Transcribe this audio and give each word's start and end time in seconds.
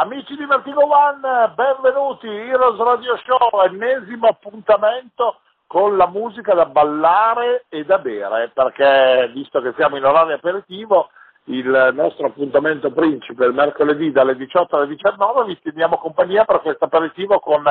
Amici 0.00 0.34
di 0.34 0.46
Vertigo 0.46 0.80
One, 0.86 1.52
benvenuti, 1.54 2.26
Heroes 2.26 2.78
Radio 2.78 3.18
Show, 3.18 3.60
ennesimo 3.64 4.28
appuntamento 4.28 5.40
con 5.66 5.98
la 5.98 6.06
musica 6.06 6.54
da 6.54 6.64
ballare 6.64 7.66
e 7.68 7.84
da 7.84 7.98
bere, 7.98 8.48
perché 8.48 9.30
visto 9.34 9.60
che 9.60 9.74
siamo 9.76 9.98
in 9.98 10.04
orario 10.06 10.36
aperitivo, 10.36 11.10
il 11.44 11.90
nostro 11.92 12.28
appuntamento 12.28 12.90
principe 12.92 13.44
il 13.44 13.52
mercoledì 13.52 14.10
dalle 14.10 14.36
18 14.36 14.74
alle 14.74 14.86
19 14.86 15.44
vi 15.44 15.60
teniamo 15.60 15.98
compagnia 15.98 16.46
per 16.46 16.62
questo 16.62 16.86
aperitivo 16.86 17.38
con 17.38 17.62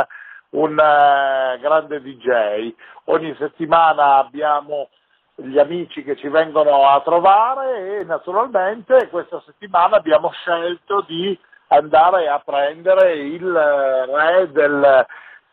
un 0.52 0.71
uh, 0.73 1.59
grande 1.59 2.00
DJ. 2.00 2.71
Ogni 3.05 3.36
settimana 3.39 4.18
abbiamo 4.18 4.89
gli 5.34 5.57
amici 5.57 6.04
che 6.04 6.16
ci 6.16 6.27
vengono 6.27 6.89
a 6.89 7.02
trovare 7.02 8.02
e 8.02 8.04
naturalmente 8.04 9.07
questa 9.09 9.41
settimana 9.48 9.96
abbiamo 9.96 10.30
scelto 10.30 11.04
di 11.07 11.36
andare 11.70 12.27
a 12.27 12.39
prendere 12.39 13.13
il 13.13 13.52
re 13.52 14.49
del, 14.52 15.05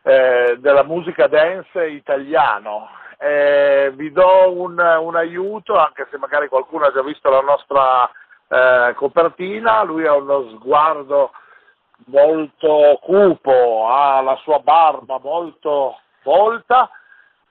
eh, 0.03 0.57
della 0.59 0.83
musica 0.85 1.27
dance 1.27 1.87
italiano. 1.87 2.89
Eh, 3.19 3.93
vi 3.95 4.13
do 4.13 4.53
un, 4.53 4.79
un, 4.79 5.17
aiuto, 5.17 5.79
anche 5.79 6.07
se 6.11 6.19
magari 6.19 6.49
qualcuno 6.49 6.85
ha 6.85 6.93
già 6.93 7.03
visto 7.03 7.31
la 7.31 7.41
nostra 7.41 8.11
eh, 8.49 8.95
copertina, 8.95 9.83
lui 9.83 10.07
ha 10.07 10.15
uno 10.15 10.51
sguardo 10.51 11.33
molto 12.07 12.99
cupo, 13.01 13.89
ha 13.89 14.21
la 14.21 14.37
sua 14.43 14.59
barba 14.59 15.19
molto 15.19 15.99
folta, 16.21 16.91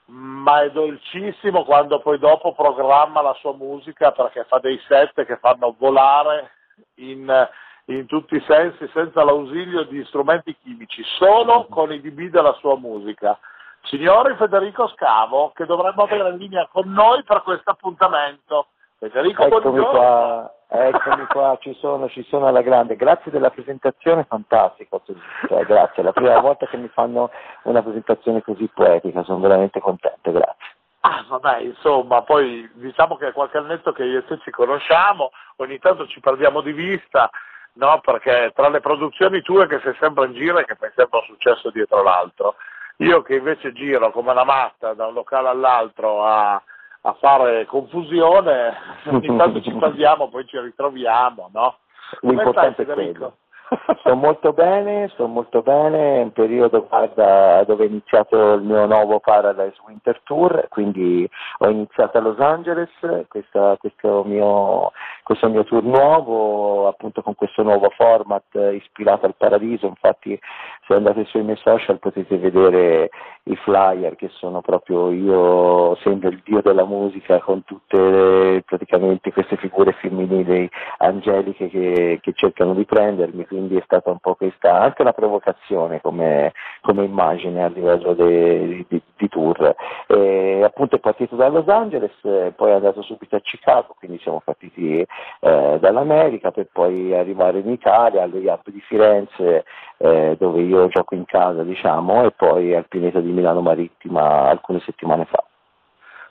ma 0.08 0.62
è 0.62 0.70
dolcissimo 0.70 1.64
quando 1.64 2.00
poi 2.00 2.20
dopo 2.20 2.54
programma 2.54 3.22
la 3.22 3.36
sua 3.40 3.54
musica 3.54 4.12
perché 4.12 4.46
fa 4.48 4.60
dei 4.60 4.80
set 4.88 5.26
che 5.26 5.38
fanno 5.38 5.76
volare 5.80 6.52
in, 6.96 7.50
in 7.86 8.06
tutti 8.08 8.36
i 8.36 8.44
sensi 8.48 8.90
senza 8.94 9.24
l'ausilio 9.24 9.84
di 9.84 10.04
strumenti 10.06 10.56
chimici, 10.62 11.04
solo 11.18 11.68
con 11.70 11.92
i 11.92 12.02
DB 12.02 12.30
della 12.30 12.54
sua 12.54 12.78
musica. 12.78 13.38
Signori 13.84 14.36
Federico 14.36 14.88
Scavo, 14.88 15.52
che 15.54 15.66
dovremmo 15.66 16.04
avere 16.04 16.30
in 16.30 16.38
linea 16.38 16.68
con 16.72 16.92
noi 16.92 17.24
per 17.24 17.44
questo 17.44 17.70
appuntamento. 17.70 18.68
Federico, 18.98 19.46
eccomi 19.46 19.82
qua, 19.82 20.52
eccomi 20.68 21.26
qua, 21.28 21.58
ci 21.62 21.76
sono, 21.76 22.10
ci 22.10 22.24
sono 22.24 22.48
alla 22.48 22.64
grande. 22.64 22.96
Grazie 22.96 23.30
della 23.30 23.52
presentazione, 23.52 24.24
fantastico. 24.24 25.04
Cioè, 25.48 25.64
grazie, 25.66 26.02
è 26.02 26.06
la 26.06 26.14
prima 26.14 26.40
volta 26.42 26.66
che 26.66 26.78
mi 26.78 26.88
fanno 26.88 27.30
una 27.64 27.84
presentazione 27.84 28.42
così 28.42 28.68
poetica, 28.74 29.24
sono 29.24 29.40
veramente 29.40 29.80
contento, 29.80 30.32
grazie. 30.32 30.74
Ah, 31.02 31.24
vabbè, 31.28 31.60
insomma, 31.60 32.24
poi 32.24 32.68
diciamo 32.74 33.16
che 33.18 33.28
è 33.28 33.32
qualche 33.32 33.60
annetto 33.60 33.92
che 33.92 34.04
io 34.04 34.20
e 34.20 34.26
te 34.26 34.40
ci 34.40 34.50
conosciamo, 34.50 35.30
ogni 35.58 35.78
tanto 35.78 36.08
ci 36.08 36.20
perdiamo 36.20 36.62
di 36.62 36.72
vista, 36.72 37.30
no? 37.76 38.00
Perché 38.02 38.52
tra 38.54 38.70
le 38.70 38.82
produzioni 38.82 39.42
tue 39.42 39.68
che 39.68 39.80
sei 39.84 39.96
sempre 40.00 40.26
in 40.26 40.34
giro 40.34 40.60
e 40.60 40.66
che 40.66 40.76
fai 40.76 40.92
sempre 40.96 41.20
un 41.20 41.26
successo 41.26 41.70
dietro 41.70 42.04
l'altro, 42.04 42.56
io 42.98 43.22
che 43.22 43.36
invece 43.36 43.74
giro 43.74 44.12
come 44.12 44.32
una 44.32 44.44
matta 44.44 44.94
da 44.94 45.08
un 45.08 45.14
locale 45.14 45.50
all'altro 45.50 46.24
a 46.26 46.62
a 47.06 47.14
fare 47.20 47.66
confusione, 47.66 48.74
ogni 49.06 49.38
tanto 49.38 49.62
ci 49.62 49.72
parliamo, 49.72 50.28
poi 50.30 50.46
ci 50.46 50.60
ritroviamo, 50.60 51.50
no? 51.54 51.78
L'importante 52.22 52.84
è 52.84 52.86
quello. 52.86 53.38
Sto 54.00 54.16
molto 54.16 54.54
bene, 54.54 55.10
sto 55.14 55.26
molto 55.26 55.64
bene, 55.64 56.20
è 56.20 56.22
un 56.22 56.32
periodo 56.32 56.86
guarda, 56.88 57.64
dove 57.64 57.86
è 57.86 57.88
iniziato 57.88 58.54
il 58.54 58.62
mio 58.62 58.86
nuovo 58.86 59.20
Paradise 59.20 59.82
Winter 59.88 60.22
Tour, 60.24 60.68
quindi 60.70 61.28
ho 61.58 61.70
iniziato 61.70 62.20
a 62.20 62.22
Los 62.22 62.40
Angeles 62.40 62.92
questa, 63.28 63.76
questo, 63.80 64.24
mio, 64.24 64.92
questo, 65.26 65.50
mio, 65.50 65.64
tour 65.64 65.84
nuovo, 65.84 66.88
appunto 66.88 67.24
con 67.24 67.34
questo 67.34 67.64
nuovo 67.64 67.90
format 67.90 68.44
ispirato 68.74 69.26
al 69.26 69.34
paradiso, 69.36 69.88
infatti 69.88 70.40
se 70.86 70.94
andate 70.94 71.26
sui 71.26 71.42
miei 71.42 71.58
social 71.58 71.98
potete 71.98 72.38
vedere 72.38 73.10
i 73.46 73.56
flyer 73.56 74.16
che 74.16 74.30
sono 74.30 74.62
proprio 74.62 75.12
io, 75.12 75.96
sembro 76.04 76.30
il 76.30 76.42
dio 76.44 76.62
della 76.62 76.86
musica 76.86 77.40
con 77.40 77.64
tutte 77.64 77.98
le, 77.98 78.64
praticamente 78.64 79.34
queste 79.34 79.58
figure 79.58 79.94
femminili 79.94 80.70
angeliche 80.98 81.70
che, 81.70 82.20
che 82.22 82.34
cercano 82.36 82.76
di 82.76 82.86
prendermi 82.86 83.48
quindi 83.48 83.78
è 83.78 83.82
stata 83.84 84.12
un 84.12 84.20
po' 84.20 84.36
questa 84.36 84.80
anche 84.80 85.02
una 85.02 85.14
provocazione 85.14 86.02
come, 86.02 86.54
come 86.82 87.04
immagine 87.04 87.64
a 87.64 87.68
livello 87.68 88.14
di, 88.14 88.86
di, 88.88 89.02
di 89.18 89.30
tour. 89.30 89.76
E, 90.08 90.62
appunto 90.64 90.96
è 90.96 91.00
partito 91.00 91.36
da 91.36 91.48
Los 91.48 91.68
Angeles, 91.68 92.14
poi 92.56 92.72
è 92.72 92.74
andato 92.74 93.02
subito 93.02 93.36
a 93.36 93.42
Chicago, 93.42 93.96
quindi 93.98 94.20
siamo 94.20 94.42
partiti 94.44 95.06
eh, 95.40 95.78
dall'America 95.80 96.52
per 96.52 96.68
poi 96.72 97.14
arrivare 97.14 97.60
in 97.60 97.70
Italia, 97.70 98.24
allo 98.24 98.40
IAP 98.40 98.70
di 98.70 98.82
Firenze 98.82 99.66
eh, 99.98 100.36
dove 100.40 100.62
io 100.62 100.88
gioco 100.88 101.16
in 101.16 101.26
casa 101.26 101.64
diciamo 101.64 102.26
e 102.26 102.32
poi 102.32 102.76
al 102.76 102.88
Pineto 102.88 103.20
di 103.20 103.32
Milano 103.32 103.62
Marittima 103.62 104.50
alcune 104.50 104.80
settimane 104.82 105.26
fa. 105.26 105.44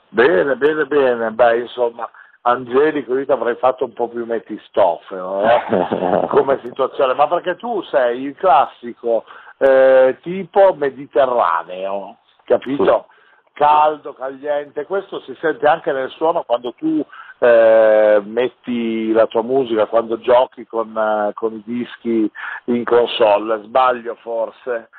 Bene, 0.09 0.55
bene, 0.55 0.85
bene, 0.85 1.31
beh 1.31 1.59
insomma 1.59 2.09
Angelico, 2.47 3.17
io 3.17 3.25
ti 3.25 3.31
avrei 3.31 3.55
fatto 3.55 3.85
un 3.85 3.93
po' 3.93 4.07
più 4.07 4.23
metistofero 4.25 5.41
eh? 5.43 6.27
come 6.29 6.59
situazione, 6.61 7.15
ma 7.15 7.27
perché 7.27 7.55
tu 7.55 7.81
sei 7.83 8.21
il 8.21 8.35
classico 8.35 9.25
eh, 9.57 10.17
tipo 10.21 10.73
mediterraneo, 10.75 12.17
capito? 12.43 13.07
Caldo, 13.53 14.13
cagliente, 14.13 14.85
questo 14.85 15.21
si 15.21 15.35
sente 15.39 15.65
anche 15.65 15.91
nel 15.91 16.09
suono 16.09 16.43
quando 16.43 16.73
tu 16.73 17.03
eh, 17.45 18.21
metti 18.23 19.11
la 19.11 19.27
tua 19.27 19.43
musica, 19.43 19.85
quando 19.85 20.19
giochi 20.19 20.65
con, 20.65 20.95
eh, 20.97 21.31
con 21.33 21.53
i 21.53 21.63
dischi 21.65 22.29
in 22.65 22.83
console, 22.83 23.61
sbaglio 23.63 24.15
forse? 24.15 24.89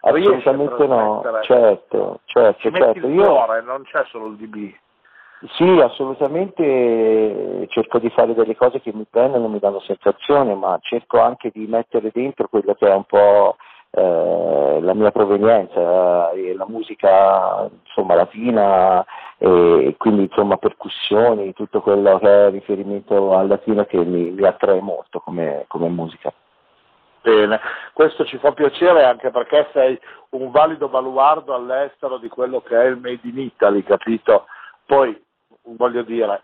Assolutamente 0.00 0.86
no, 0.86 1.22
certo, 1.42 2.20
certo, 2.24 2.60
Ci 2.60 2.70
certo. 2.74 3.06
il 3.06 3.22
cuore, 3.22 3.62
non 3.62 3.82
c'è 3.84 4.04
solo 4.10 4.26
il 4.26 4.36
DB. 4.36 4.72
Sì, 5.56 5.80
assolutamente 5.80 7.66
cerco 7.68 7.98
di 7.98 8.10
fare 8.10 8.34
delle 8.34 8.54
cose 8.56 8.80
che 8.80 8.92
mi 8.94 9.06
prendono, 9.08 9.48
mi 9.48 9.58
danno 9.58 9.80
sensazione, 9.80 10.54
ma 10.54 10.78
cerco 10.80 11.20
anche 11.20 11.50
di 11.52 11.66
mettere 11.66 12.10
dentro 12.12 12.48
quello 12.48 12.74
che 12.74 12.86
è 12.86 12.94
un 12.94 13.04
po' 13.04 13.56
eh, 13.90 14.78
la 14.80 14.94
mia 14.94 15.10
provenienza, 15.10 16.30
eh, 16.32 16.54
la 16.54 16.66
musica 16.66 17.68
insomma, 17.84 18.14
latina 18.14 19.04
e 19.38 19.94
quindi 19.98 20.22
insomma 20.22 20.56
percussioni, 20.56 21.52
tutto 21.52 21.80
quello 21.80 22.18
che 22.18 22.46
è 22.46 22.50
riferimento 22.50 23.36
al 23.36 23.48
latino 23.48 23.84
che 23.84 23.98
mi, 24.04 24.30
mi 24.30 24.46
attrae 24.46 24.80
molto 24.80 25.20
come, 25.20 25.64
come 25.68 25.88
musica. 25.88 26.32
Bene, 27.20 27.58
questo 27.94 28.24
ci 28.26 28.36
fa 28.36 28.52
piacere 28.52 29.04
anche 29.04 29.30
perché 29.30 29.68
sei 29.72 29.98
un 30.30 30.50
valido 30.50 30.88
baluardo 30.88 31.54
all'estero 31.54 32.18
di 32.18 32.28
quello 32.28 32.60
che 32.60 32.78
è 32.78 32.84
il 32.84 32.98
Made 32.98 33.20
in 33.22 33.38
Italy, 33.38 33.82
capito? 33.82 34.44
Poi 34.84 35.18
voglio 35.62 36.02
dire, 36.02 36.42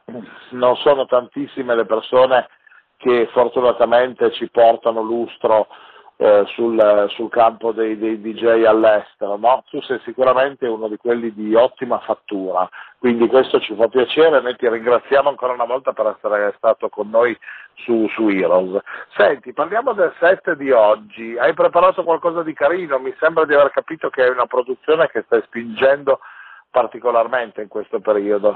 non 0.50 0.76
sono 0.76 1.04
tantissime 1.04 1.74
le 1.74 1.84
persone 1.84 2.48
che 2.96 3.28
fortunatamente 3.32 4.30
ci 4.32 4.48
portano 4.50 5.02
lustro 5.02 5.68
eh, 6.22 6.44
sul, 6.48 7.06
sul, 7.08 7.31
campo 7.31 7.72
dei, 7.72 7.97
dei, 7.97 8.20
DJ 8.20 8.64
all'estero, 8.64 9.38
no? 9.38 9.64
Tu 9.70 9.81
sei 9.81 9.98
sicuramente 10.04 10.66
uno 10.66 10.86
di 10.86 10.98
quelli 10.98 11.32
di 11.32 11.54
ottima 11.54 11.98
fattura, 12.00 12.69
quindi 12.98 13.26
questo 13.26 13.58
ci 13.58 13.75
fa 13.75 13.88
piacere, 13.88 14.42
noi 14.42 14.54
ti 14.56 14.69
ringraziamo 14.69 15.30
ancora 15.30 15.54
una 15.54 15.64
volta 15.64 15.94
per 15.94 16.14
essere 16.14 16.53
stato 16.59 16.91
con 16.91 17.09
noi 17.09 17.34
su, 17.72 18.06
su 18.09 18.28
Heroes. 18.28 18.82
Senti, 19.16 19.54
parliamo 19.54 19.94
del 19.94 20.12
set 20.19 20.53
di 20.56 20.70
oggi, 20.70 21.38
hai 21.38 21.54
preparato 21.54 22.04
qualcosa 22.04 22.42
di 22.42 22.53
carino, 22.53 22.98
mi 22.98 23.14
sembra 23.19 23.47
di 23.47 23.54
aver 23.54 23.70
capito 23.70 24.10
che 24.10 24.26
è 24.26 24.28
una 24.28 24.44
produzione 24.44 25.09
che 25.09 25.22
stai 25.22 25.41
spingendo 25.47 26.20
particolarmente 26.70 27.62
in 27.62 27.69
questo 27.69 27.98
periodo. 28.00 28.54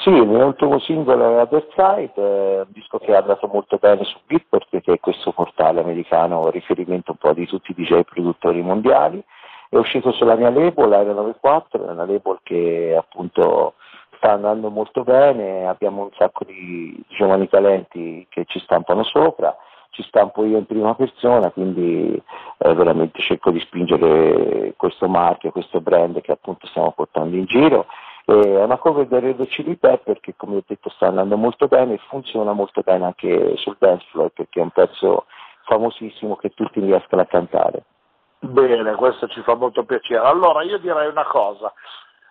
Sì, 0.00 0.08
il 0.08 0.26
mio 0.26 0.46
ultimo 0.46 0.78
singolo 0.80 1.38
è 1.38 1.40
Other 1.42 1.66
Side, 1.76 2.12
eh, 2.16 2.60
un 2.60 2.72
disco 2.72 2.98
che 2.98 3.12
è 3.12 3.16
andato 3.16 3.46
molto 3.46 3.76
bene 3.76 4.02
su 4.04 4.18
Beatport, 4.26 4.80
che 4.80 4.92
è 4.94 4.98
questo 4.98 5.32
portale 5.32 5.80
americano 5.80 6.50
riferimento 6.50 7.12
un 7.12 7.18
po' 7.18 7.32
di 7.32 7.46
tutti 7.46 7.70
i 7.70 7.74
DJ 7.74 8.00
produttori 8.00 8.62
mondiali. 8.62 9.22
È 9.68 9.76
uscito 9.76 10.10
sulla 10.12 10.34
mia 10.34 10.50
label, 10.50 10.92
Aero 10.92 11.12
94, 11.12 11.86
è 11.86 11.90
una 11.92 12.06
label 12.06 12.38
che 12.42 12.96
appunto 12.98 13.74
sta 14.16 14.32
andando 14.32 14.70
molto 14.70 15.04
bene, 15.04 15.66
abbiamo 15.66 16.02
un 16.02 16.10
sacco 16.16 16.44
di 16.44 17.00
giovani 17.08 17.48
talenti 17.48 18.26
che 18.28 18.44
ci 18.46 18.58
stampano 18.60 19.04
sopra, 19.04 19.56
ci 19.90 20.02
stampo 20.04 20.44
io 20.44 20.58
in 20.58 20.66
prima 20.66 20.94
persona, 20.94 21.50
quindi 21.50 22.20
eh, 22.58 22.74
veramente 22.74 23.20
cerco 23.20 23.50
di 23.50 23.60
spingere 23.60 24.74
questo 24.76 25.06
marchio, 25.06 25.52
questo 25.52 25.80
brand 25.80 26.20
che 26.22 26.32
appunto 26.32 26.66
stiamo 26.66 26.92
portando 26.92 27.36
in 27.36 27.44
giro 27.44 27.86
è 28.24 28.62
una 28.62 28.78
cover 28.78 29.06
del 29.06 29.20
Red 29.20 29.46
Chili 29.48 29.76
Pepper 29.76 30.20
che 30.20 30.34
come 30.36 30.56
ho 30.56 30.64
detto 30.66 30.90
sta 30.90 31.08
andando 31.08 31.36
molto 31.36 31.66
bene 31.66 31.94
e 31.94 32.00
funziona 32.08 32.52
molto 32.52 32.82
bene 32.82 33.04
anche 33.04 33.56
sul 33.56 33.76
dance 33.78 34.06
floor 34.10 34.30
perché 34.30 34.60
è 34.60 34.62
un 34.62 34.70
pezzo 34.70 35.26
famosissimo 35.64 36.36
che 36.36 36.50
tutti 36.50 36.80
riescono 36.80 37.22
a 37.22 37.26
cantare. 37.26 37.84
Bene, 38.38 38.94
questo 38.94 39.28
ci 39.28 39.40
fa 39.42 39.54
molto 39.54 39.84
piacere. 39.84 40.26
Allora 40.26 40.62
io 40.62 40.78
direi 40.78 41.08
una 41.08 41.24
cosa, 41.24 41.72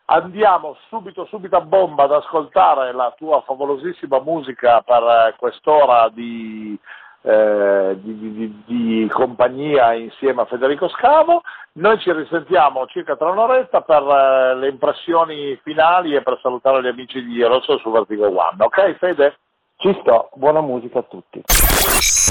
andiamo 0.06 0.76
subito, 0.90 1.26
subito 1.26 1.56
a 1.56 1.62
bomba 1.62 2.04
ad 2.04 2.12
ascoltare 2.12 2.92
la 2.92 3.14
tua 3.18 3.42
favolosissima 3.42 4.20
musica 4.20 4.82
per 4.82 5.36
quest'ora 5.38 6.10
di 6.10 6.78
eh, 7.22 7.98
di, 8.02 8.34
di, 8.34 8.64
di, 8.66 9.08
compagnia 9.10 9.94
insieme 9.94 10.42
a 10.42 10.46
Federico 10.46 10.88
Scavo. 10.90 11.42
Noi 11.74 12.00
ci 12.00 12.12
risentiamo 12.12 12.86
circa 12.88 13.16
tra 13.16 13.30
un'oretta 13.30 13.82
per 13.82 14.02
eh, 14.02 14.56
le 14.56 14.70
impressioni 14.70 15.60
finali 15.64 16.16
e 16.16 16.22
per 16.22 16.40
salutare 16.42 16.82
gli 16.82 16.88
amici 16.88 17.24
di 17.24 17.42
Rosso 17.44 17.78
su 17.78 17.92
Vertigo 17.92 18.26
One. 18.28 18.58
Ok 18.58 18.98
Fede? 18.98 19.38
Ci 19.78 19.98
sto, 20.02 20.30
buona 20.36 20.62
musica 20.62 21.00
a 21.00 21.04
tutti. 21.04 21.42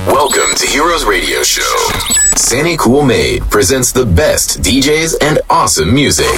Welcome 0.07 0.55
to 0.55 0.67
Heroes 0.67 1.05
Radio 1.05 1.43
Show. 1.43 1.91
Sandy 2.37 2.77
Cool 2.77 3.03
Made 3.03 3.43
presents 3.51 3.93
the 3.93 4.07
best 4.07 4.61
DJs 4.61 5.17
and 5.21 5.41
awesome 5.51 5.93
music. 5.93 6.31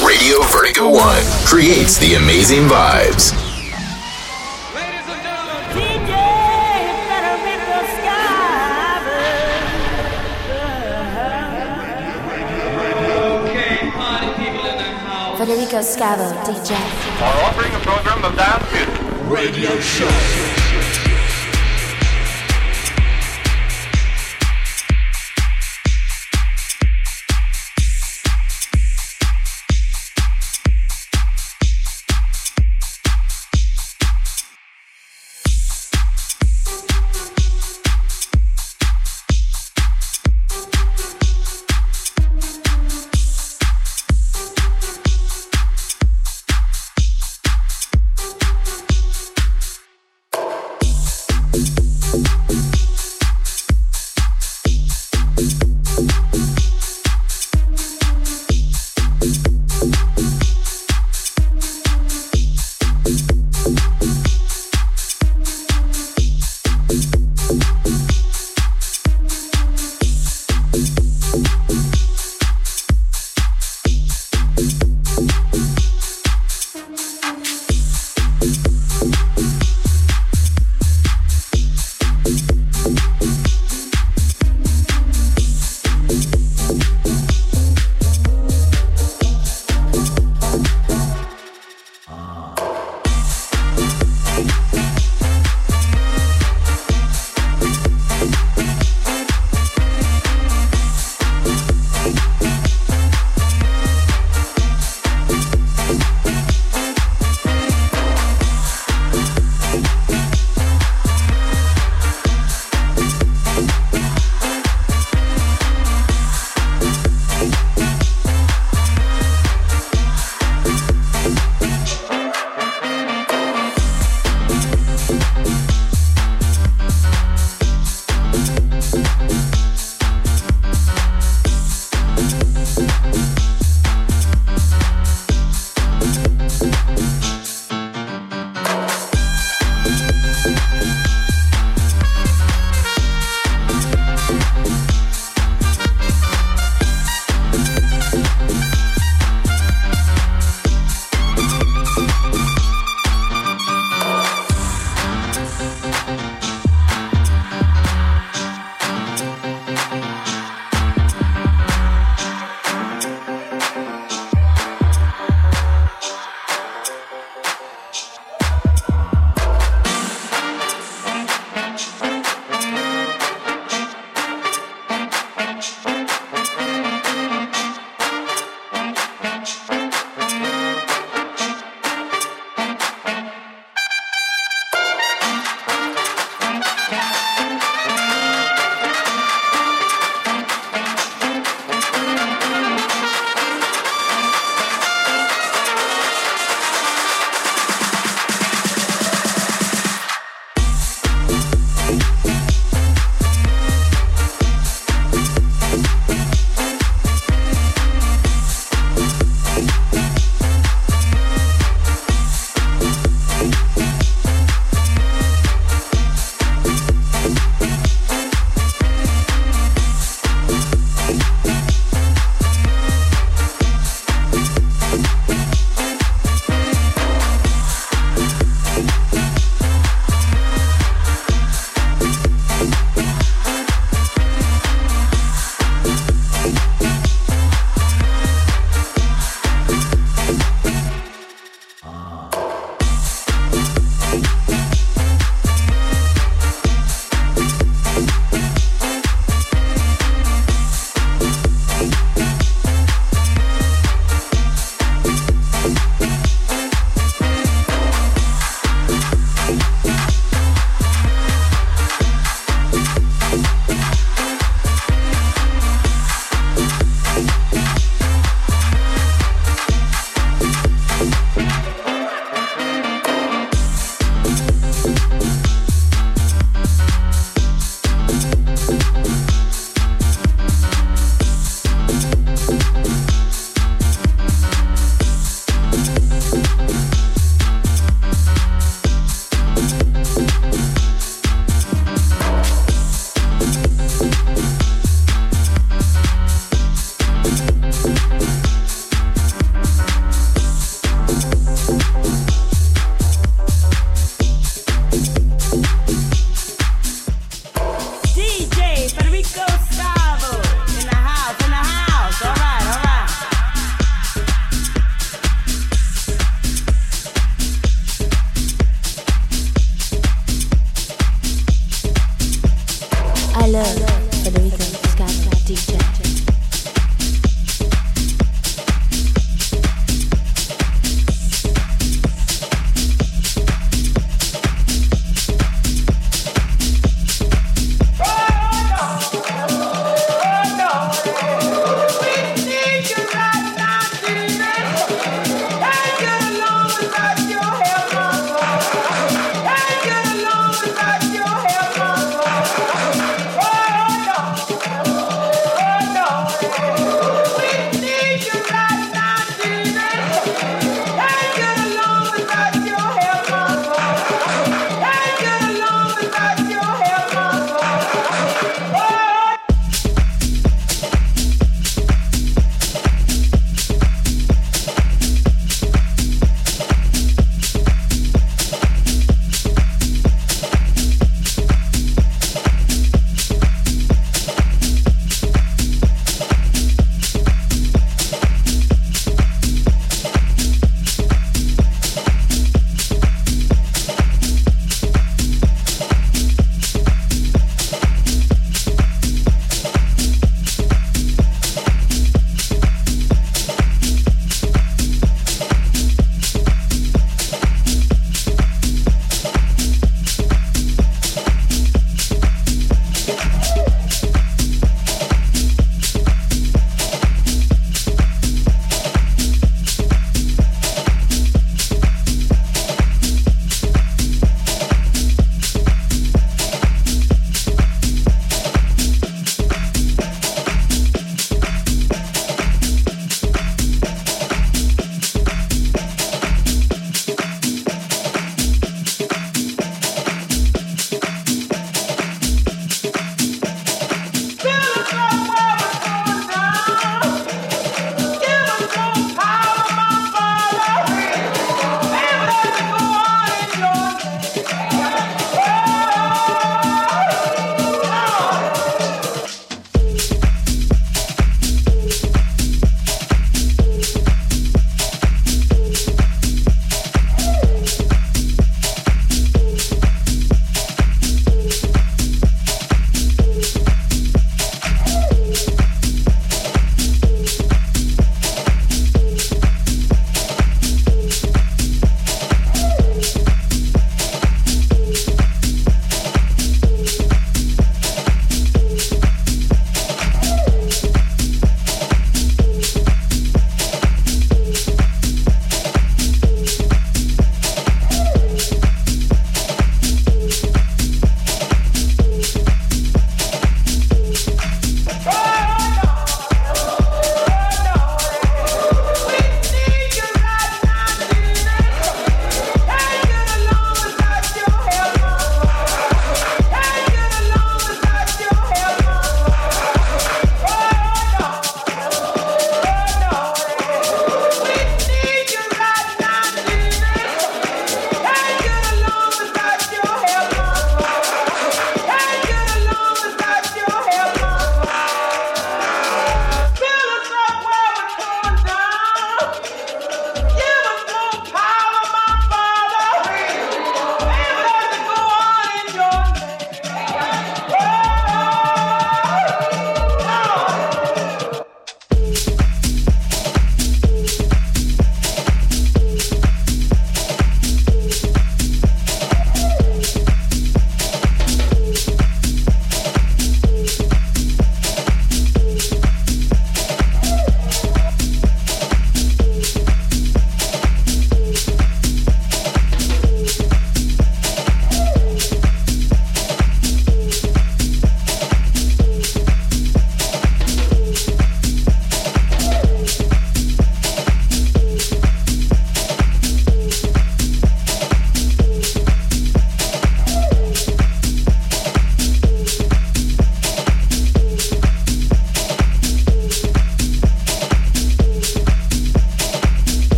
Radio 0.00 0.42
Vertigo 0.44 0.88
One 0.88 1.22
creates 1.44 1.98
the 1.98 2.14
amazing 2.16 2.66
vibes. 2.66 3.47
Federico 15.48 15.80
Scavo, 15.80 16.28
DJ. 16.44 16.74
Are 17.22 17.44
offering 17.48 17.74
a 17.74 17.78
program 17.78 18.22
of 18.22 18.36
dance 18.36 18.70
music. 18.70 19.30
Radio 19.30 19.80
Show. 19.80 20.87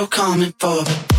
you're 0.00 0.08
coming 0.08 0.54
for. 0.58 1.09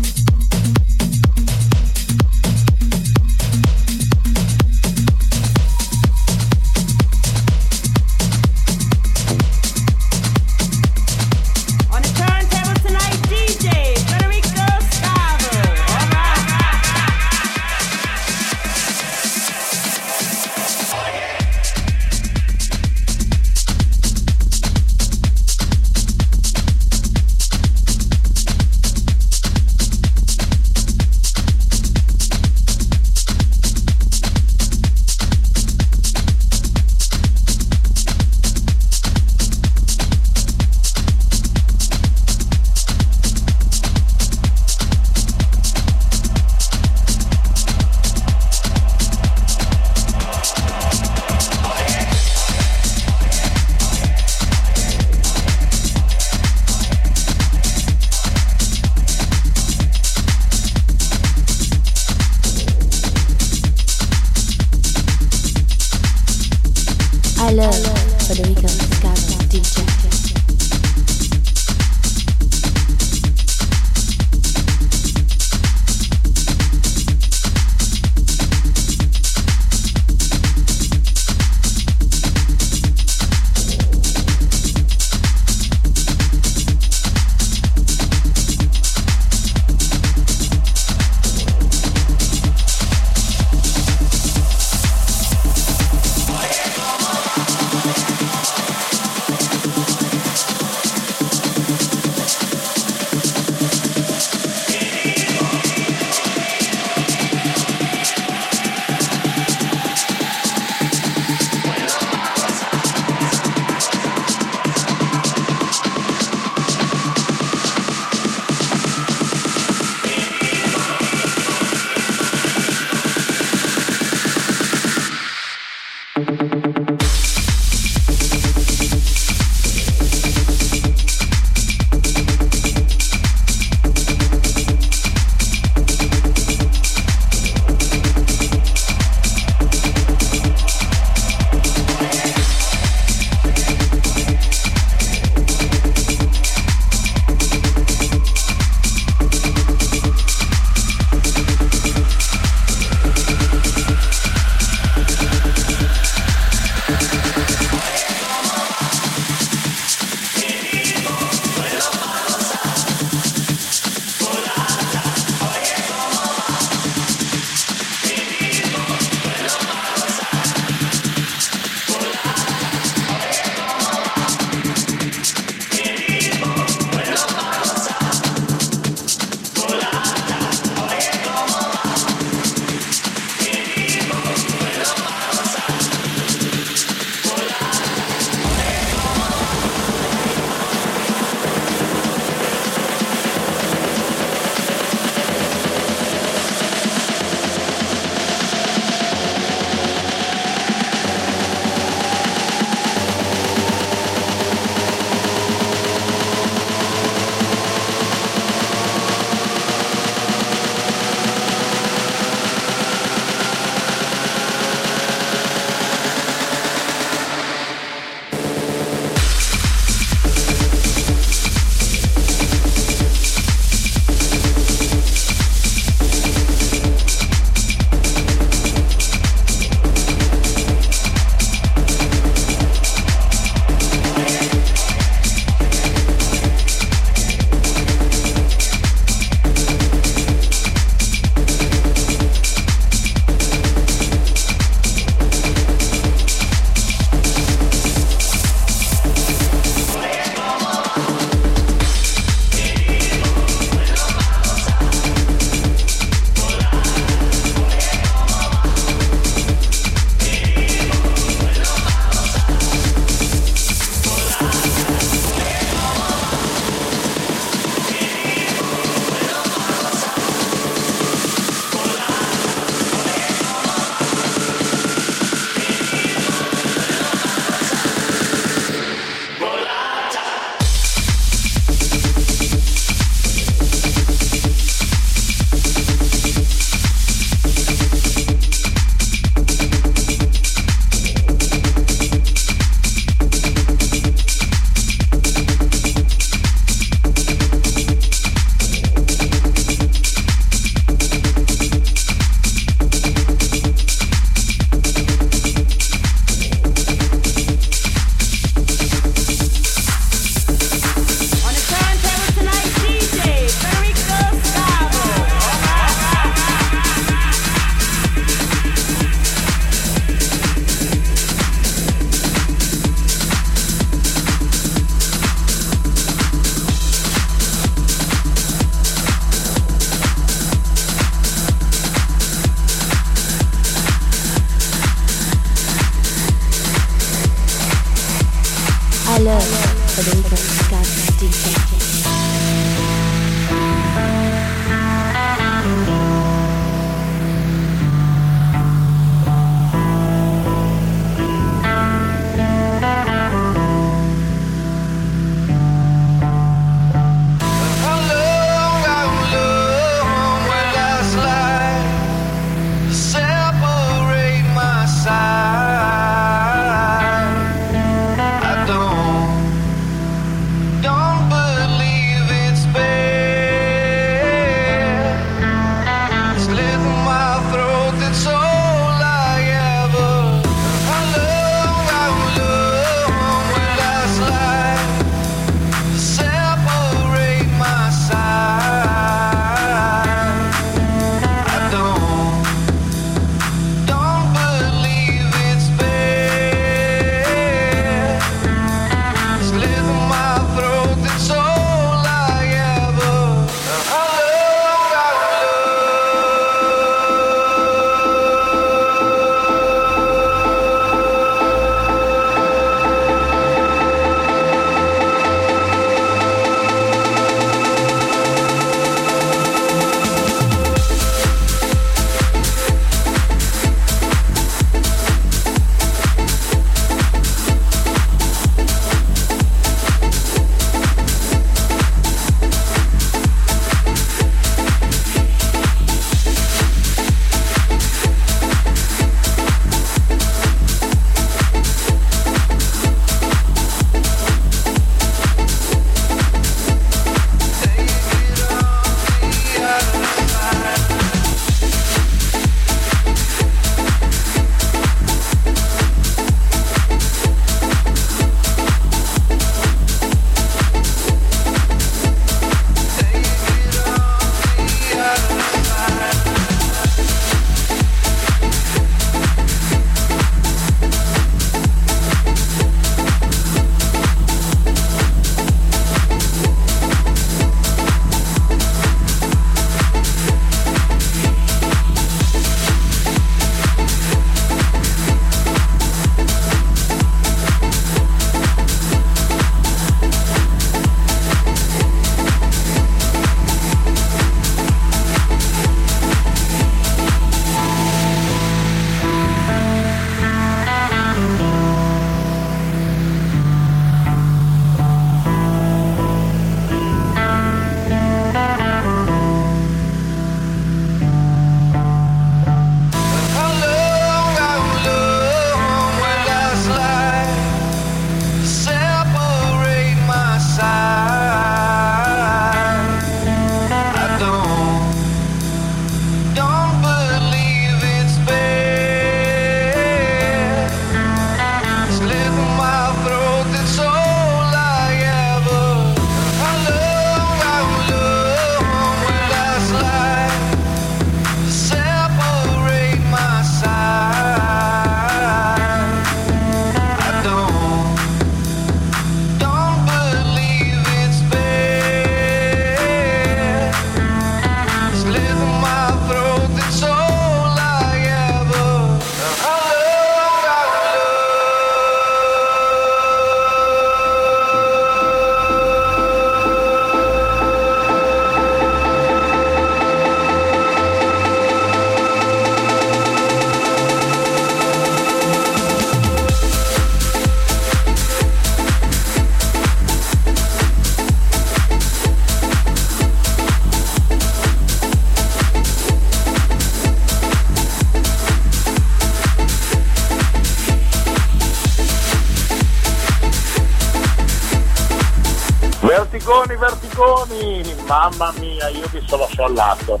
Sono 599.06 599.26
sciallato. 599.26 600.00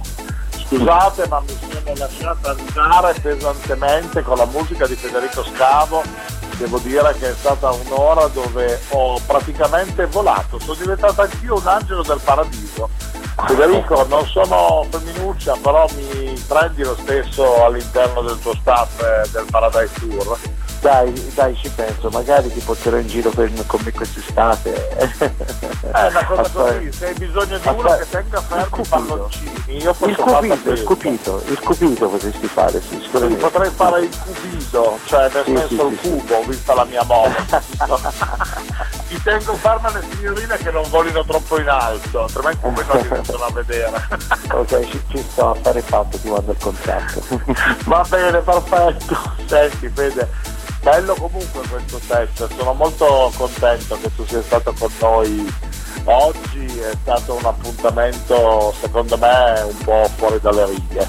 Scusate, 0.66 1.28
ma 1.28 1.40
mi 1.40 1.56
sono 1.60 1.94
lasciato 1.96 2.48
andare 2.50 3.14
pesantemente 3.20 4.22
con 4.22 4.36
la 4.36 4.46
musica 4.46 4.86
di 4.86 4.96
Federico 4.96 5.44
Scavo. 5.44 6.02
Devo 6.58 6.78
dire 6.78 7.14
che 7.18 7.30
è 7.30 7.34
stata 7.34 7.70
un'ora 7.70 8.26
dove 8.28 8.80
ho 8.90 9.20
praticamente 9.26 10.06
volato, 10.06 10.58
sono 10.58 10.74
diventato 10.74 11.20
anch'io 11.20 11.56
un 11.56 11.66
angelo 11.66 12.02
del 12.02 12.20
paradiso. 12.24 12.88
Federico, 13.46 14.06
non 14.08 14.26
sono 14.26 14.86
femminuccia, 14.90 15.56
però 15.60 15.86
mi 15.94 16.32
prendi 16.48 16.82
lo 16.82 16.96
stesso 16.96 17.62
all'interno 17.62 18.22
del 18.22 18.38
tuo 18.40 18.54
staff 18.54 19.02
eh, 19.02 19.28
del 19.30 19.44
Paradise 19.50 19.92
Tour. 20.00 20.38
Dai, 20.80 21.32
dai, 21.34 21.56
ci 21.56 21.68
penso, 21.70 22.10
magari 22.10 22.52
ti 22.52 22.60
porterò 22.60 22.96
in 22.98 23.06
giro 23.08 23.30
per, 23.30 23.50
con 23.66 23.80
me 23.84 23.90
quest'estate. 23.92 24.88
È 24.88 26.06
una 26.06 26.24
cosa 26.26 26.48
così, 26.50 26.92
se 26.92 27.06
hai 27.08 27.14
bisogno 27.14 27.58
di 27.58 27.68
uno 27.68 27.96
che 27.96 28.06
tenga 28.08 28.40
fermi 28.40 28.80
i 28.80 28.86
palloncini, 28.88 29.62
io 29.82 29.92
posso 29.94 30.10
Il 30.10 30.16
cupito, 30.16 30.70
il 30.70 30.82
cupito, 30.84 31.42
il 31.48 31.58
cupito 31.60 32.08
potresti 32.08 32.46
fare, 32.46 32.80
sì, 32.80 33.00
sicuramente. 33.02 33.40
potrei 33.40 33.70
fare 33.70 34.00
il 34.02 34.16
cubido, 34.16 34.98
cioè 35.06 35.30
nel 35.32 35.44
Sì, 35.44 35.56
senso 35.56 35.88
sì, 35.88 35.92
il 35.94 35.98
sì, 36.00 36.08
cubo, 36.08 36.42
vista 36.46 36.74
la 36.74 36.84
mia 36.84 37.02
moda. 37.04 37.34
ti 39.08 39.22
tengo 39.22 39.54
ferma 39.54 39.90
le 39.92 40.04
signorine 40.10 40.56
che 40.58 40.70
non 40.70 40.84
volino 40.88 41.24
troppo 41.24 41.58
in 41.58 41.68
alto, 41.68 42.22
altrimenti 42.22 42.58
poi 42.60 42.84
non 42.86 43.00
ti 43.02 43.08
vengono 43.08 43.44
a 43.44 43.52
vedere. 43.52 44.08
ok, 44.52 44.88
ci, 44.88 45.02
ci 45.08 45.24
sto 45.30 45.50
a 45.50 45.54
fare 45.60 45.80
fatto, 45.80 46.18
ti 46.18 46.28
mando 46.28 46.52
il 46.52 46.58
contratto. 46.60 47.22
Va 47.86 48.04
bene, 48.08 48.38
perfetto. 48.40 49.16
Senti, 49.46 49.88
Fede, 49.94 50.28
bello 50.86 51.14
comunque 51.14 51.66
questo 51.68 52.00
test, 52.06 52.48
sono 52.56 52.72
molto 52.72 53.32
contento 53.36 53.98
che 54.00 54.14
tu 54.14 54.24
sia 54.24 54.40
stato 54.40 54.72
con 54.78 54.88
noi 55.00 55.52
oggi, 56.04 56.64
è 56.78 56.92
stato 57.02 57.34
un 57.34 57.44
appuntamento 57.44 58.72
secondo 58.80 59.18
me 59.18 59.62
un 59.66 59.78
po' 59.78 60.08
fuori 60.14 60.38
dalle 60.40 60.66
righe. 60.66 61.08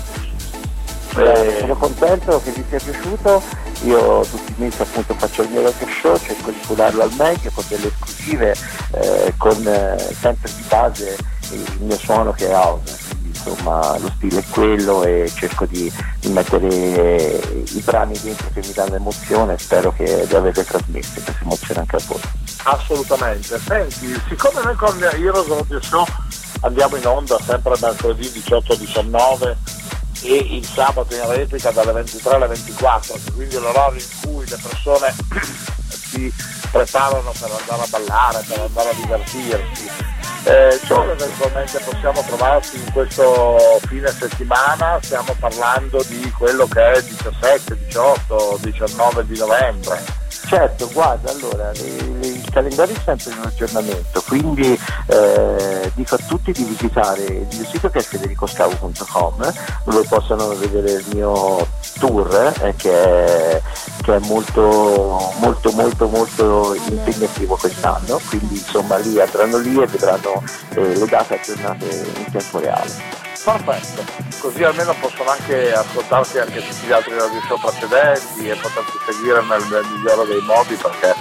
Eh, 1.17 1.57
sono 1.59 1.75
contento 1.75 2.41
che 2.41 2.51
vi 2.51 2.65
sia 2.67 2.79
piaciuto, 2.79 3.39
io 3.83 4.21
tutti 4.21 4.51
i 4.51 4.55
mesi 4.57 4.81
appunto 4.81 5.13
faccio 5.13 5.43
il 5.43 5.49
mio 5.49 5.61
radio 5.61 5.87
show, 6.01 6.17
cerco 6.17 6.49
di 6.49 6.59
curarlo 6.65 7.03
al 7.03 7.13
meglio 7.15 7.51
con 7.53 7.63
delle 7.67 7.87
esclusive, 7.87 8.55
eh, 8.93 9.33
con 9.37 9.67
eh, 9.67 10.15
sempre 10.19 10.51
di 10.55 10.63
base 10.67 11.17
il 11.51 11.77
mio 11.81 11.97
suono 11.97 12.31
che 12.31 12.49
è 12.49 12.51
house, 12.51 13.06
insomma 13.49 13.97
lo 13.97 14.11
stile 14.15 14.39
è 14.39 14.43
quello 14.49 15.03
e 15.03 15.31
cerco 15.33 15.65
di, 15.65 15.91
di 16.19 16.29
mettere 16.29 16.67
i 16.67 17.81
brani 17.81 18.17
dentro 18.21 18.49
che 18.53 18.61
mi 18.65 18.73
danno 18.73 18.95
emozione, 18.95 19.57
spero 19.57 19.91
che 19.93 20.25
li 20.25 20.35
avete 20.35 20.63
trasmessi, 20.63 21.21
che 21.21 21.31
si 21.31 21.43
emoziona 21.43 21.81
anche 21.81 21.95
a 21.95 22.01
voi. 22.07 22.21
Assolutamente, 22.63 23.59
senti, 23.59 24.21
siccome 24.27 24.61
noi 24.63 24.75
con 24.75 25.01
Heroes 25.01 25.47
Radio 25.47 25.81
Show 25.81 26.05
andiamo 26.61 26.95
in 26.95 27.05
onda 27.05 27.37
sempre 27.45 27.75
mercoledì 27.79 28.27
18-19 28.27 29.55
e 30.23 30.35
il 30.35 30.65
sabato 30.65 31.13
in 31.13 31.27
replica 31.27 31.71
dalle 31.71 31.91
23 31.91 32.35
alle 32.35 32.47
24, 32.47 33.19
quindi 33.35 33.55
l'orario 33.59 34.01
in 34.01 34.19
cui 34.21 34.47
le 34.47 34.57
persone 34.61 35.13
si 35.87 36.33
preparano 36.71 37.31
per 37.39 37.51
andare 37.51 37.81
a 37.81 37.87
ballare, 37.89 38.43
per 38.47 38.59
andare 38.59 38.89
a 38.89 38.93
divertirsi. 38.93 40.15
Eh, 40.47 40.79
dove 40.87 41.11
eventualmente 41.11 41.77
possiamo 41.83 42.23
trovarci 42.25 42.77
in 42.77 42.93
questo 42.93 43.57
fine 43.85 44.07
settimana? 44.07 44.97
Stiamo 45.01 45.35
parlando 45.37 46.01
di 46.07 46.31
quello 46.37 46.65
che 46.67 46.93
è 46.93 47.01
17, 47.01 47.77
18, 47.77 48.59
19 48.61 49.25
di 49.25 49.37
novembre. 49.37 50.01
Certo, 50.47 50.89
guarda, 50.93 51.31
allora, 51.31 51.71
il 51.73 52.49
calendario 52.49 52.95
è 52.95 52.99
sempre 53.03 53.31
in 53.31 53.39
aggiornamento, 53.43 54.23
quindi 54.25 54.79
eh, 55.07 55.91
dico 55.93 56.15
a 56.15 56.19
tutti 56.25 56.53
di 56.53 56.63
visitare 56.63 57.23
il 57.23 57.47
mio 57.51 57.65
sito 57.65 57.89
che 57.89 57.99
è 57.99 58.01
federicoscavo.com 58.01 59.53
dove 59.83 60.07
possono 60.07 60.47
vedere 60.55 60.91
il 60.91 61.05
mio 61.13 61.67
tour 61.97 62.53
eh, 62.61 62.75
che, 62.75 62.91
è, 62.91 63.61
che, 64.01 64.15
è, 64.15 64.19
molto 64.19 65.33
molto 65.39 65.71
molto 65.71 66.07
molto 66.07 66.73
impegnativo 66.73 67.55
quest'anno, 67.55 68.19
quindi 68.27 68.55
insomma 68.55 68.97
lì 68.97 69.19
andranno 69.19 69.57
lì 69.57 69.81
e 69.81 69.85
vedranno 69.87 70.43
eh, 70.75 70.95
le 70.95 71.05
date 71.05 71.35
aggiornate 71.35 71.85
in 71.85 72.31
tempo 72.31 72.59
reale. 72.59 73.25
Perfetto, 73.43 74.03
così 74.39 74.63
almeno 74.63 74.93
possono 74.99 75.29
anche 75.29 75.71
ascoltarsi 75.71 76.37
anche 76.37 76.59
tutti 76.59 76.85
gli 76.85 76.91
altri 76.91 77.17
radio 77.17 77.39
show 77.47 77.57
precedenti 77.57 78.49
e 78.49 78.55
potersi 78.55 78.97
seguire 79.05 79.41
nel, 79.43 79.65
nel 79.69 79.85
migliore 79.93 80.27
dei 80.27 80.41
modi 80.41 80.75
perché 80.75 81.15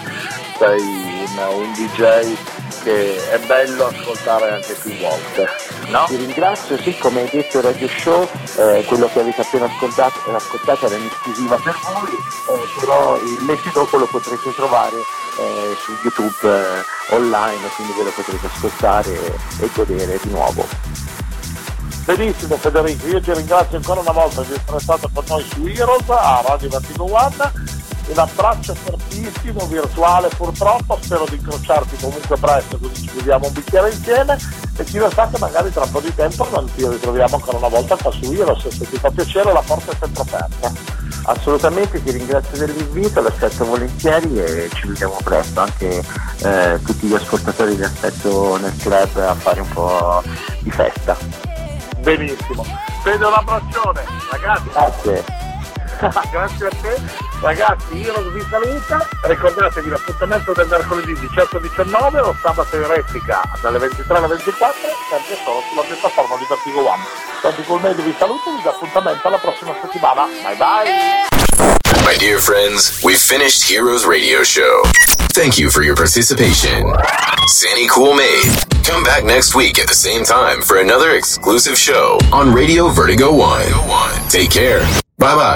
sei 0.58 0.80
un, 0.80 1.38
un, 1.54 1.72
DJ 1.72 2.34
che 2.86 3.30
è 3.32 3.38
bello 3.40 3.86
ascoltare 3.86 4.52
anche 4.52 4.74
più 4.74 4.96
volte. 4.98 5.48
No? 5.88 6.04
Ti 6.06 6.14
ringrazio, 6.14 6.78
sì, 6.78 6.96
come 6.98 7.22
hai 7.22 7.28
detto 7.32 7.60
Radio 7.60 7.88
Show, 7.88 8.28
eh, 8.58 8.84
quello 8.86 9.10
che 9.12 9.18
avete 9.18 9.40
appena 9.40 9.64
ascoltato, 9.64 10.20
ascoltato 10.32 10.86
era 10.86 10.94
un'esclusiva 10.94 11.56
per 11.56 11.76
voi, 11.82 12.12
eh, 12.12 12.78
però 12.78 13.16
il 13.16 13.38
mese 13.40 13.70
dopo 13.72 13.96
lo 13.96 14.06
potrete 14.06 14.54
trovare 14.54 14.98
eh, 14.98 15.76
su 15.82 15.96
YouTube 16.00 16.48
eh, 16.48 17.14
online, 17.14 17.68
quindi 17.74 17.92
ve 17.94 18.04
lo 18.04 18.12
potrete 18.14 18.46
ascoltare 18.46 19.36
e 19.58 19.70
godere 19.74 20.20
di 20.22 20.30
nuovo. 20.30 20.64
Benissimo 22.04 22.56
Federico, 22.56 23.08
io 23.08 23.20
ti 23.20 23.32
ringrazio 23.32 23.78
ancora 23.78 23.98
una 23.98 24.12
volta 24.12 24.42
di 24.42 24.52
essere 24.52 24.78
stato 24.78 25.10
con 25.12 25.24
noi 25.26 25.44
su 25.52 25.66
Heroes 25.66 26.08
a 26.08 26.40
Radio 26.46 26.68
Vertigo 26.68 27.12
One. 27.12 27.85
Un 28.08 28.18
abbraccio 28.18 28.74
fortissimo, 28.74 29.66
virtuale 29.66 30.28
purtroppo, 30.28 30.98
spero 31.00 31.26
di 31.28 31.36
incrociarti 31.36 31.96
comunque 31.96 32.36
presto 32.36 32.78
così 32.78 33.02
ci 33.02 33.10
beviamo 33.14 33.46
un 33.46 33.52
bicchiere 33.52 33.90
insieme 33.90 34.38
e 34.76 34.86
ci 34.86 34.98
lo 34.98 35.10
sa 35.10 35.28
che 35.28 35.38
magari 35.38 35.72
tra 35.72 35.84
un 35.84 35.90
po' 35.90 36.00
di 36.00 36.14
tempo 36.14 36.48
non 36.50 36.72
ti 36.72 36.86
ritroviamo 36.86 37.34
ancora 37.34 37.56
una 37.58 37.68
volta 37.68 37.96
qua 37.96 38.10
su 38.12 38.32
Heroes, 38.32 38.68
se 38.68 38.88
ti 38.88 38.96
fa 38.96 39.10
piacere 39.10 39.52
la 39.52 39.62
porta 39.66 39.92
è 39.92 39.96
sempre 39.98 40.22
aperta. 40.22 40.72
Assolutamente, 41.28 42.02
ti 42.02 42.12
ringrazio 42.12 42.56
dell'invito, 42.58 43.20
l'aspetto 43.20 43.64
volentieri 43.64 44.38
e 44.38 44.70
ci 44.72 44.86
vediamo 44.86 45.18
presto, 45.24 45.60
anche 45.60 46.04
eh, 46.38 46.80
tutti 46.84 47.08
gli 47.08 47.14
ascoltatori 47.14 47.74
vi 47.74 47.82
aspetto 47.82 48.56
nel 48.58 48.76
club 48.76 49.16
a 49.16 49.34
fare 49.34 49.60
un 49.60 49.68
po' 49.68 50.22
di 50.60 50.70
festa. 50.70 51.16
Benissimo. 51.98 52.64
Vedo 53.02 53.26
un 53.26 53.34
abbraccione, 53.34 54.04
ragazzi. 54.30 54.68
Grazie. 54.70 55.45
Grazie 56.30 56.66
a 56.66 56.70
te. 56.70 57.00
Ragazzi, 57.40 57.96
io 57.96 58.30
vi 58.30 58.44
saluta. 58.48 59.08
Ricordatevi 59.22 59.88
l'appuntamento 59.88 60.52
del 60.52 60.66
mercoledì 60.68 61.12
18-19 61.12 62.18
o 62.18 62.36
sabato 62.40 62.76
in 62.76 62.86
replica 62.86 63.42
dalle 63.60 63.78
23 63.78 64.16
alle 64.16 64.26
24, 64.28 64.74
sempre 65.10 65.36
solo 65.44 65.62
sulla 65.68 65.82
piattaforma 65.82 66.36
di 66.36 66.44
Vertigo 66.48 66.88
One. 66.88 67.02
Santi 67.40 67.64
Colmedo 67.64 68.02
vi 68.02 68.14
saluto 68.18 68.50
vi 68.56 68.62
do 68.62 68.70
appuntamento 68.70 69.26
alla 69.26 69.38
prossima 69.38 69.74
settimana. 69.80 70.26
Bye 70.42 70.56
bye. 70.56 71.26
My 72.04 72.16
dear 72.18 72.38
friends, 72.40 73.02
we've 73.02 73.20
finished 73.20 73.64
Heroes 73.68 74.04
Radio 74.06 74.44
Show. 74.44 74.82
Thank 75.32 75.58
you 75.58 75.70
for 75.70 75.82
your 75.82 75.96
participation. 75.96 76.94
Sandy 77.48 77.86
Cool 77.88 78.14
Made. 78.14 78.64
Come 78.84 79.02
back 79.02 79.24
next 79.24 79.54
week 79.54 79.78
at 79.78 79.88
the 79.88 79.94
same 79.94 80.24
time 80.24 80.62
for 80.62 80.78
another 80.78 81.10
exclusive 81.16 81.76
show 81.76 82.18
on 82.32 82.52
Radio 82.52 82.88
Vertigo 82.88 83.32
One. 83.32 83.66
Take 84.28 84.50
care. 84.50 84.80
Bye 85.18 85.34
bye. 85.34 85.44